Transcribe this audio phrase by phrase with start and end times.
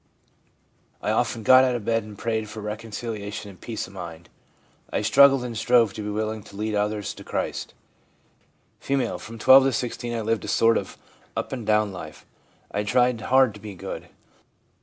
[0.99, 4.29] I often got out of bed and prayed for reconciliation and peace of mind.
[4.89, 7.75] I struggled and strove to be willing to lead others to Christ
[8.87, 9.21] 1 F.
[9.21, 10.97] 'From 12 to 16 I lived a sort of
[11.37, 12.25] up and down life;
[12.71, 14.07] I tried hard to be good.